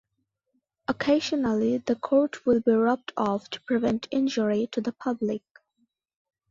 Occasionally 0.87 1.77
the 1.77 1.95
court 1.95 2.43
will 2.47 2.59
be 2.59 2.71
roped 2.71 3.13
off 3.15 3.47
to 3.51 3.61
prevent 3.61 4.07
injury 4.09 4.67
to 4.71 4.81
the 4.81 4.93
public. 4.93 5.43